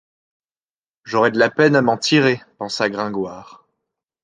J’aurai 1.03 1.29
de 1.29 1.37
la 1.37 1.51
peine 1.51 1.75
à 1.75 1.83
m’en 1.83 1.95
tirer, 1.95 2.41
pensa 2.57 2.89
Gringoire. 2.89 3.67